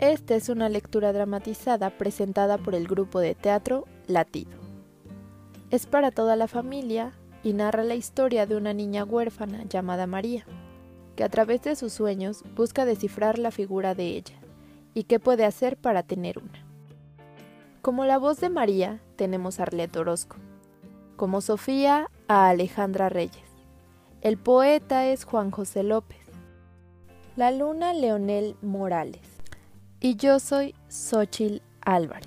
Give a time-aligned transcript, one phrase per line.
[0.00, 4.58] Esta es una lectura dramatizada presentada por el grupo de teatro Latido.
[5.70, 10.46] Es para toda la familia y narra la historia de una niña huérfana llamada María,
[11.16, 14.36] que a través de sus sueños busca descifrar la figura de ella
[14.94, 16.64] y qué puede hacer para tener una.
[17.82, 20.36] Como la voz de María tenemos a Arlet Orozco,
[21.16, 23.44] como Sofía a Alejandra Reyes.
[24.22, 26.16] El poeta es Juan José López.
[27.36, 29.39] La luna Leonel Morales
[30.02, 32.26] y yo soy Xochil Álvarez,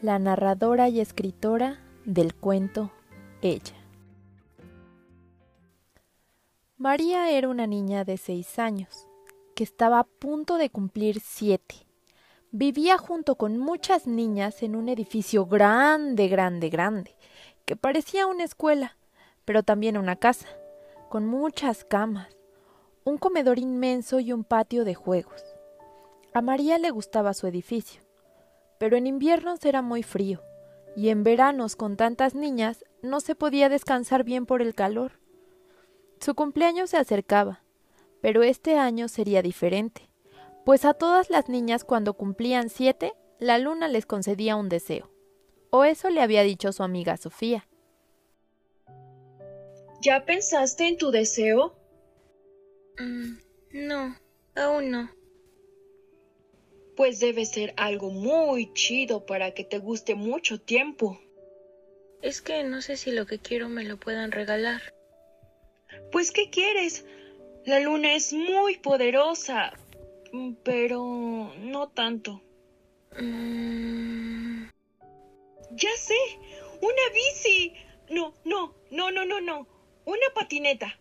[0.00, 2.92] la narradora y escritora del cuento
[3.42, 3.74] Ella.
[6.76, 9.08] María era una niña de seis años,
[9.56, 11.74] que estaba a punto de cumplir siete.
[12.52, 17.16] Vivía junto con muchas niñas en un edificio grande, grande, grande,
[17.64, 18.96] que parecía una escuela,
[19.44, 20.46] pero también una casa,
[21.08, 22.28] con muchas camas,
[23.02, 25.55] un comedor inmenso y un patio de juegos.
[26.36, 28.02] A María le gustaba su edificio,
[28.78, 30.42] pero en inviernos era muy frío,
[30.94, 35.12] y en veranos con tantas niñas no se podía descansar bien por el calor.
[36.20, 37.62] Su cumpleaños se acercaba,
[38.20, 40.10] pero este año sería diferente,
[40.66, 45.10] pues a todas las niñas cuando cumplían siete, la luna les concedía un deseo.
[45.70, 47.66] O eso le había dicho su amiga Sofía.
[50.02, 51.74] ¿Ya pensaste en tu deseo?
[52.98, 53.38] Mm,
[53.72, 54.16] no,
[54.54, 55.16] aún no
[56.96, 61.20] pues debe ser algo muy chido para que te guste mucho tiempo.
[62.22, 64.94] Es que no sé si lo que quiero me lo puedan regalar.
[66.10, 67.04] Pues ¿qué quieres?
[67.64, 69.72] La luna es muy poderosa,
[70.64, 72.42] pero no tanto.
[73.18, 74.68] Mm.
[75.72, 76.18] Ya sé,
[76.80, 77.74] una bici.
[78.08, 79.68] No, no, no, no, no, no.
[80.04, 80.98] Una patineta.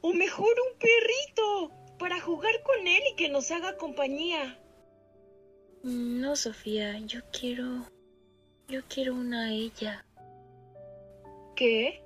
[0.00, 4.58] O mejor un perrito, para jugar con él y que nos haga compañía.
[5.82, 7.86] No, Sofía, yo quiero...
[8.68, 10.04] Yo quiero una ella.
[11.56, 12.04] ¿Qué?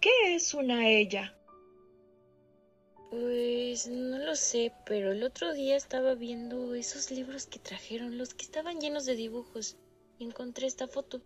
[0.00, 1.34] ¿Qué es una ella?
[3.10, 8.34] Pues no lo sé, pero el otro día estaba viendo esos libros que trajeron, los
[8.34, 9.76] que estaban llenos de dibujos,
[10.18, 11.22] y encontré esta foto.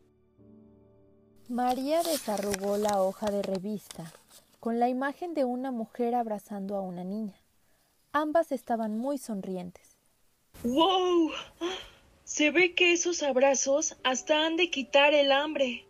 [1.48, 4.12] María desarrugó la hoja de revista
[4.60, 7.34] con la imagen de una mujer abrazando a una niña.
[8.12, 9.91] Ambas estaban muy sonrientes.
[10.64, 11.32] ¡Wow!
[12.22, 15.84] Se ve que esos abrazos hasta han de quitar el hambre.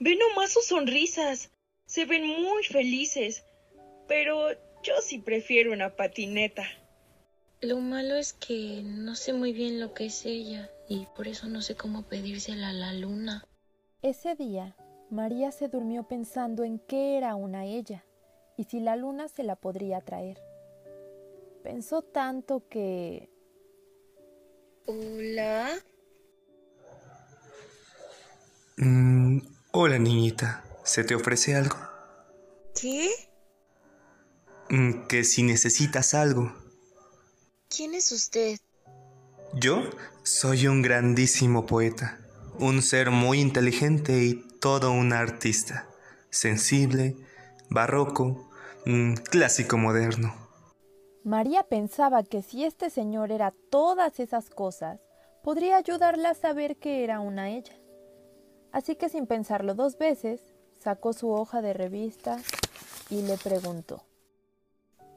[0.00, 1.50] Ve nomás sus sonrisas.
[1.84, 3.44] Se ven muy felices.
[4.08, 4.48] Pero
[4.82, 6.64] yo sí prefiero una patineta.
[7.60, 11.46] Lo malo es que no sé muy bien lo que es ella y por eso
[11.48, 13.46] no sé cómo pedírsela a la luna.
[14.02, 14.76] Ese día,
[15.10, 18.04] María se durmió pensando en qué era una ella
[18.56, 20.40] y si la luna se la podría traer.
[21.62, 23.30] Pensó tanto que
[24.86, 25.70] Hola.
[28.76, 29.38] Mm,
[29.72, 30.62] hola, niñita.
[30.84, 31.76] ¿Se te ofrece algo?
[32.78, 33.10] ¿Qué?
[34.68, 36.52] Mm, que si necesitas algo.
[37.74, 38.58] ¿Quién es usted?
[39.54, 39.88] Yo
[40.22, 42.20] soy un grandísimo poeta,
[42.58, 45.88] un ser muy inteligente y todo un artista,
[46.28, 47.16] sensible,
[47.70, 48.50] barroco,
[48.84, 50.43] mm, clásico moderno.
[51.24, 55.00] María pensaba que si este señor era todas esas cosas,
[55.42, 57.72] podría ayudarla a saber que era una ella.
[58.72, 60.42] Así que sin pensarlo dos veces,
[60.78, 62.36] sacó su hoja de revista
[63.08, 64.04] y le preguntó.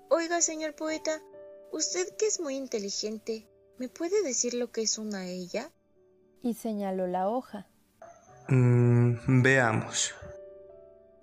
[0.10, 1.22] Oiga, señor poeta,
[1.74, 3.46] usted que es muy inteligente,
[3.78, 5.72] ¿me puede decir lo que es una ella?
[6.42, 7.68] Y señaló la hoja.
[8.48, 10.16] Mm, veamos.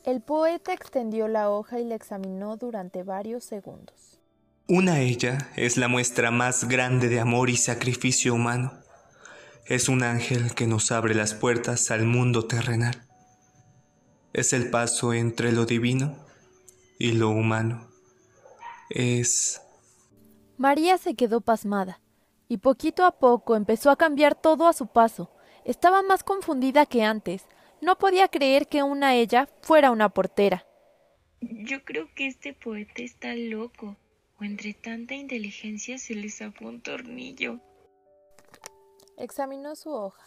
[0.04, 4.20] El poeta extendió la hoja y la examinó durante varios segundos.
[4.66, 8.72] Una ella es la muestra más grande de amor y sacrificio humano.
[9.66, 13.06] Es un ángel que nos abre las puertas al mundo terrenal.
[14.32, 16.16] Es el paso entre lo divino
[16.98, 17.90] y lo humano.
[18.88, 19.60] Es...
[20.56, 22.00] María se quedó pasmada,
[22.48, 25.30] y poquito a poco empezó a cambiar todo a su paso.
[25.66, 27.44] Estaba más confundida que antes.
[27.82, 30.64] No podía creer que una ella fuera una portera.
[31.42, 33.98] Yo creo que este poeta está loco
[34.40, 37.60] o entre tanta inteligencia se le zafó un tornillo.
[39.16, 40.24] Examinó su hoja.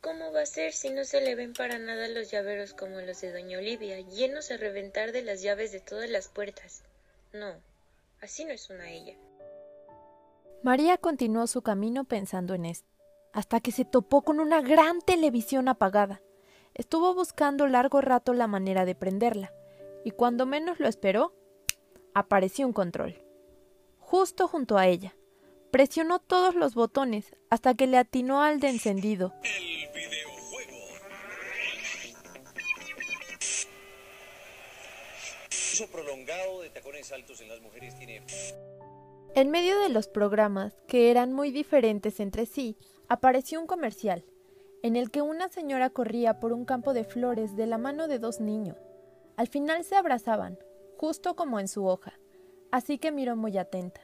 [0.00, 3.20] ¿Cómo va a ser si no se le ven para nada los llaveros como los
[3.20, 6.84] de doña Olivia, llenos a reventar de las llaves de todas las puertas?
[7.32, 7.56] No,
[8.20, 9.16] así no es una ella.
[10.62, 12.88] María continuó su camino pensando en esto,
[13.32, 16.22] hasta que se topó con una gran televisión apagada.
[16.74, 19.52] Estuvo buscando largo rato la manera de prenderla,
[20.04, 21.34] y cuando menos lo esperó,
[22.14, 23.27] apareció un control
[24.08, 25.14] justo junto a ella.
[25.70, 29.34] Presionó todos los botones hasta que le atinó al de encendido.
[29.44, 30.78] El videojuego.
[35.50, 38.22] Uso prolongado de tacones altos en las mujeres tiene
[39.34, 42.78] En medio de los programas, que eran muy diferentes entre sí,
[43.10, 44.24] apareció un comercial,
[44.82, 48.18] en el que una señora corría por un campo de flores de la mano de
[48.18, 48.78] dos niños.
[49.36, 50.58] Al final se abrazaban,
[50.96, 52.18] justo como en su hoja,
[52.70, 54.00] así que miró muy atenta.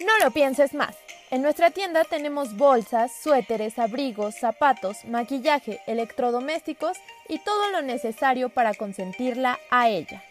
[0.00, 0.96] No lo pienses más.
[1.30, 6.96] En nuestra tienda tenemos bolsas, suéteres, abrigos, zapatos, maquillaje, electrodomésticos
[7.28, 10.22] y todo lo necesario para consentirla a ella.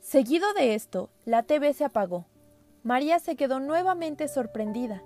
[0.00, 2.26] Seguido de esto, la TV se apagó.
[2.82, 5.02] María se quedó nuevamente sorprendida.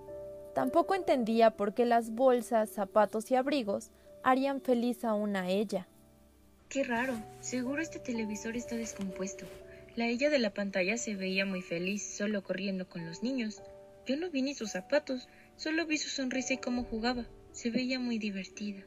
[0.54, 3.90] Tampoco entendía por qué las bolsas, zapatos y abrigos
[4.22, 5.88] harían feliz aún a ella.
[6.70, 9.44] Qué raro, seguro este televisor está descompuesto.
[9.96, 13.60] La ella de la pantalla se veía muy feliz, solo corriendo con los niños.
[14.06, 17.26] Yo no vi ni sus zapatos, solo vi su sonrisa y cómo jugaba.
[17.50, 18.84] Se veía muy divertida.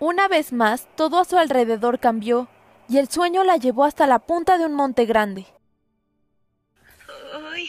[0.00, 2.48] Una vez más, todo a su alrededor cambió,
[2.88, 5.46] y el sueño la llevó hasta la punta de un monte grande.
[7.32, 7.68] Ay,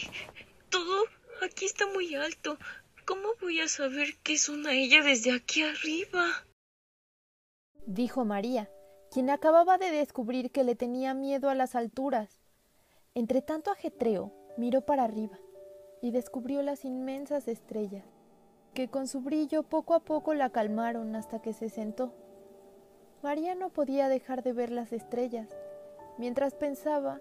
[0.70, 1.04] todo
[1.40, 2.58] aquí está muy alto.
[3.04, 6.44] ¿Cómo voy a saber qué es una ella desde aquí arriba?
[7.86, 8.68] Dijo María,
[9.10, 12.40] quien acababa de descubrir que le tenía miedo a las alturas.
[13.14, 15.38] Entre tanto ajetreo, miró para arriba
[16.02, 18.04] y descubrió las inmensas estrellas,
[18.74, 22.12] que con su brillo poco a poco la calmaron hasta que se sentó.
[23.22, 25.48] María no podía dejar de ver las estrellas,
[26.18, 27.20] mientras pensaba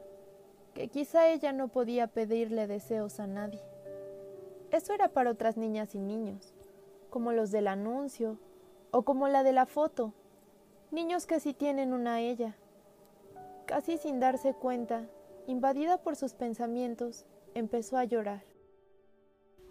[0.73, 3.61] que quizá ella no podía pedirle deseos a nadie.
[4.71, 6.53] Eso era para otras niñas y niños,
[7.09, 8.39] como los del anuncio
[8.91, 10.13] o como la de la foto,
[10.91, 12.55] niños que sí tienen una ella.
[13.65, 15.07] Casi sin darse cuenta,
[15.47, 18.43] invadida por sus pensamientos, empezó a llorar.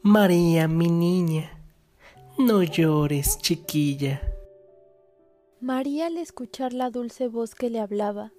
[0.02, 1.50] María, mi niña,
[2.38, 4.20] no llores, chiquilla.
[5.61, 8.32] María, al escuchar la dulce voz que le hablaba,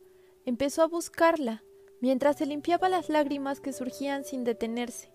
[0.46, 1.64] empezó a buscarla,
[2.02, 5.12] mientras se limpiaba las lágrimas que surgían sin detenerse.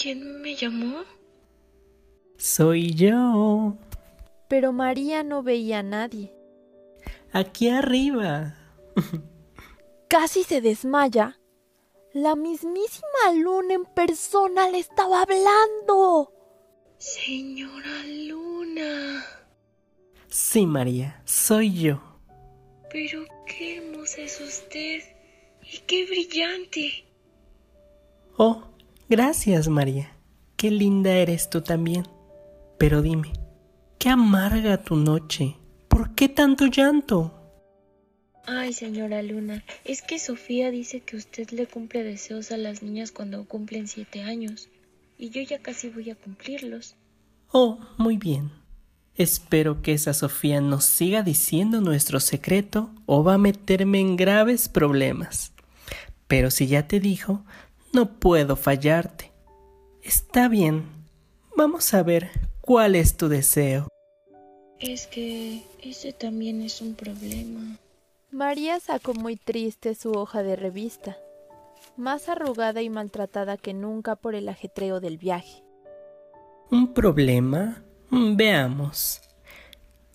[0.00, 1.00] ¿Quién me llamó?
[2.38, 3.76] Soy yo.
[4.48, 6.34] Pero María no veía a nadie.
[7.32, 8.56] Aquí arriba.
[10.08, 11.38] Casi se desmaya.
[12.12, 16.32] La mismísima luna en persona le estaba hablando.
[16.98, 19.24] Señora Luna.
[20.28, 22.02] Sí, María, soy yo.
[22.90, 25.02] Pero qué hermosa es usted.
[25.62, 27.04] Y qué brillante.
[28.36, 28.64] Oh,
[29.08, 30.16] gracias, María.
[30.56, 32.08] Qué linda eres tú también.
[32.76, 33.32] Pero dime,
[34.00, 35.59] qué amarga tu noche.
[35.90, 37.34] ¿Por qué tanto llanto?
[38.46, 43.10] Ay, señora Luna, es que Sofía dice que usted le cumple deseos a las niñas
[43.10, 44.68] cuando cumplen siete años,
[45.18, 46.94] y yo ya casi voy a cumplirlos.
[47.50, 48.52] Oh, muy bien.
[49.16, 54.68] Espero que esa Sofía nos siga diciendo nuestro secreto o va a meterme en graves
[54.68, 55.52] problemas.
[56.28, 57.44] Pero si ya te dijo,
[57.92, 59.32] no puedo fallarte.
[60.02, 60.84] Está bien.
[61.56, 63.88] Vamos a ver cuál es tu deseo.
[64.80, 67.78] Es que ese también es un problema.
[68.30, 71.18] María sacó muy triste su hoja de revista,
[71.96, 75.62] más arrugada y maltratada que nunca por el ajetreo del viaje.
[76.70, 77.84] ¿Un problema?
[78.10, 79.20] Veamos.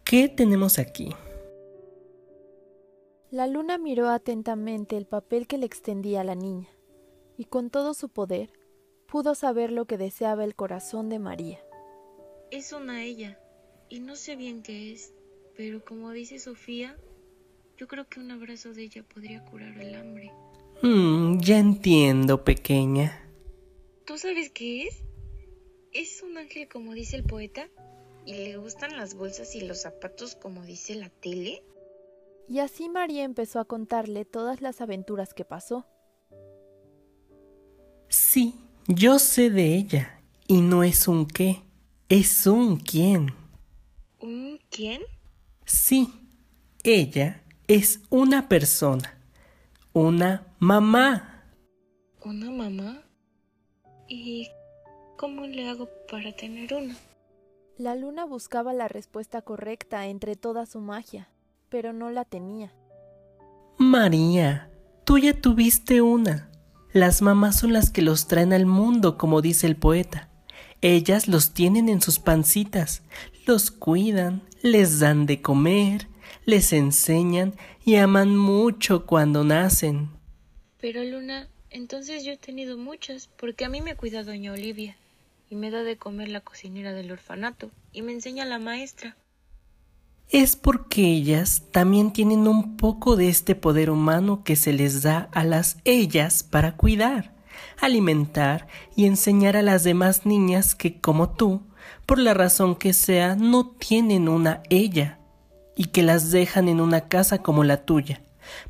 [0.03, 1.13] ¿Qué tenemos aquí?
[3.29, 6.69] La luna miró atentamente el papel que le extendía la niña,
[7.37, 8.49] y con todo su poder
[9.07, 11.59] pudo saber lo que deseaba el corazón de María.
[12.49, 13.37] Es una ella,
[13.89, 15.13] y no sé bien qué es,
[15.55, 16.97] pero como dice Sofía,
[17.77, 20.31] yo creo que un abrazo de ella podría curar el hambre.
[20.81, 23.21] Mm, ya entiendo, pequeña.
[24.05, 25.03] ¿Tú sabes qué es?
[25.91, 27.69] Es un ángel como dice el poeta,
[28.25, 31.63] y le gustan las bolsas y los zapatos como dice la tele.
[32.47, 35.85] Y así María empezó a contarle todas las aventuras que pasó.
[38.09, 38.55] Sí,
[38.87, 41.61] yo sé de ella, y no es un qué,
[42.09, 43.44] es un quién.
[44.75, 45.01] ¿Un quién?
[45.65, 46.13] Sí,
[46.83, 49.17] ella es una persona,
[49.93, 51.45] una mamá.
[52.25, 53.01] ¿Una mamá?
[54.09, 54.49] ¿Y
[55.17, 56.97] cómo le hago para tener una?
[57.77, 61.29] La luna buscaba la respuesta correcta entre toda su magia,
[61.69, 62.73] pero no la tenía.
[63.77, 64.69] María,
[65.05, 66.51] tú ya tuviste una.
[66.91, 70.29] Las mamás son las que los traen al mundo, como dice el poeta.
[70.81, 73.03] Ellas los tienen en sus pancitas,
[73.45, 76.07] los cuidan, les dan de comer,
[76.45, 80.09] les enseñan y aman mucho cuando nacen.
[80.79, 84.95] Pero Luna, Entonces yo he tenido muchas, porque a mí me cuida doña Olivia,
[85.49, 89.17] y me da de comer la cocinera del orfanato, y me enseña la maestra.
[90.29, 95.29] Es porque ellas también tienen un poco de este poder humano que se les da
[95.33, 97.35] a las ellas para cuidar,
[97.81, 101.61] alimentar y enseñar a las demás niñas que, como tú,
[102.05, 105.19] por la razón que sea, no tienen una ella,
[105.75, 108.21] y que las dejan en una casa como la tuya,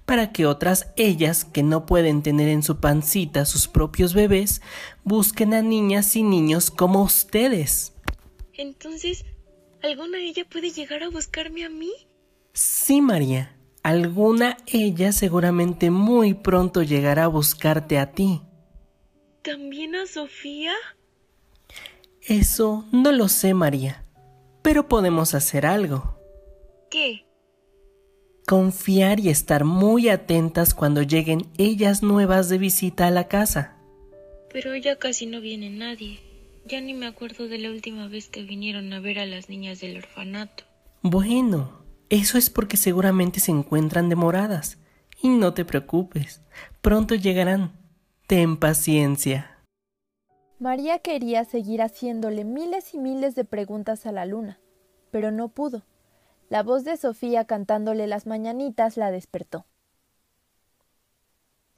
[0.05, 4.62] para que otras ellas que no pueden tener en su pancita sus propios bebés,
[5.03, 7.93] busquen a niñas y niños como ustedes.
[8.53, 9.25] Entonces,
[9.84, 11.91] ¿alguna ella puede llegar a buscarme a mí?
[12.53, 13.51] Sí, María.
[13.84, 18.41] Alguna ella seguramente muy pronto llegará a buscarte a ti.
[19.43, 20.74] ¿También a Sofía?
[22.27, 24.03] Eso no lo sé, María.
[24.63, 26.20] Pero podemos hacer algo.
[26.89, 27.25] ¿Qué?
[28.48, 33.77] Confiar y estar muy atentas cuando lleguen ellas nuevas de visita a la casa.
[34.51, 36.20] Pero ya casi no viene nadie.
[36.65, 39.82] Ya ni me acuerdo de la última vez que vinieron a ver a las niñas
[39.82, 40.63] del orfanato.
[41.03, 44.79] Bueno, eso es porque seguramente se encuentran demoradas.
[45.22, 46.41] Y no te preocupes,
[46.82, 47.72] pronto llegarán.
[48.25, 49.54] Ten paciencia.
[50.59, 54.57] María quería seguir haciéndole miles y miles de preguntas a la luna,
[55.12, 55.83] pero no pudo.
[56.50, 59.65] La voz de Sofía cantándole las mañanitas la despertó.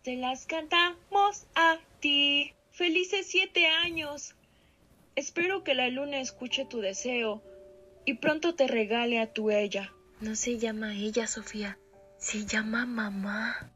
[0.04, 2.54] Te las cantamos a ti.
[2.72, 4.36] Felices siete años.
[5.16, 7.42] Espero que la luna escuche tu deseo
[8.06, 9.92] y pronto te regale a tu ella.
[10.22, 11.80] No se llama ella, Sofía.
[12.20, 13.72] Se llama mamá.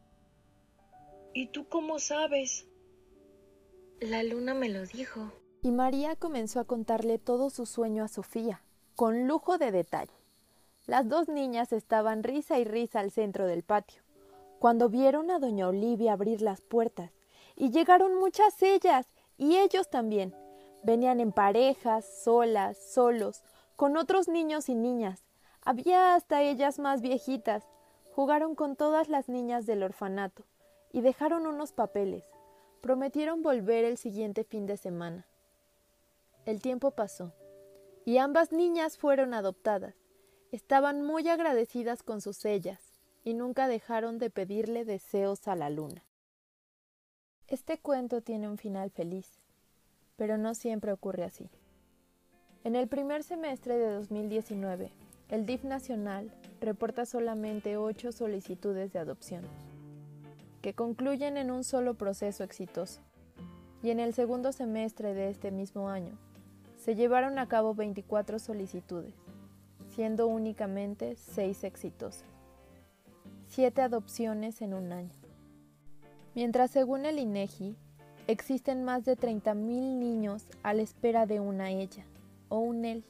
[1.34, 2.68] ¿Y tú cómo sabes?
[4.02, 5.32] La luna me lo dijo.
[5.62, 8.64] Y María comenzó a contarle todo su sueño a Sofía,
[8.96, 10.12] con lujo de detalle.
[10.88, 14.02] Las dos niñas estaban risa y risa al centro del patio,
[14.58, 17.12] cuando vieron a doña Olivia abrir las puertas,
[17.56, 19.06] y llegaron muchas ellas,
[19.38, 20.36] y ellos también.
[20.82, 23.44] Venían en parejas, solas, solos,
[23.76, 25.26] con otros niños y niñas.
[25.62, 27.64] Había hasta ellas más viejitas.
[28.16, 30.44] Jugaron con todas las niñas del orfanato,
[30.92, 32.24] y dejaron unos papeles.
[32.82, 35.28] Prometieron volver el siguiente fin de semana.
[36.48, 37.32] El tiempo pasó,
[38.06, 39.94] y ambas niñas fueron adoptadas.
[40.52, 42.80] Estaban muy agradecidas con sus ellas,
[43.24, 46.04] y nunca dejaron de pedirle deseos a la luna.
[47.48, 49.30] Este cuento tiene un final feliz,
[50.16, 51.52] pero no siempre ocurre así.
[52.64, 54.92] En el primer semestre de 2019,
[55.30, 59.71] el DIF nacional reporta solamente ocho solicitudes de adopción
[60.62, 63.02] que concluyen en un solo proceso exitoso.
[63.84, 66.18] Y en el segundo semestre de este mismo año,
[66.78, 69.14] se llevaron a cabo 24 solicitudes,
[69.90, 72.28] siendo únicamente 6 exitosas.
[73.48, 75.16] 7 adopciones en un año.
[76.36, 77.76] Mientras según el INEGI,
[78.28, 82.06] existen más de 30.000 niños a la espera de una ella
[82.50, 83.04] o un él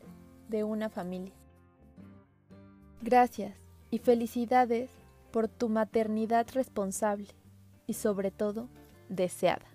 [0.49, 1.33] de una familia.
[3.01, 3.55] Gracias
[3.89, 4.89] y felicidades
[5.31, 7.27] por tu maternidad responsable
[7.91, 8.69] y sobre todo
[9.09, 9.70] deseada.